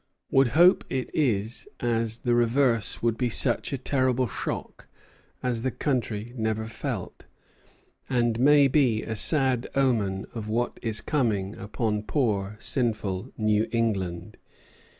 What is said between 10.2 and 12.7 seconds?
of what is coming upon poor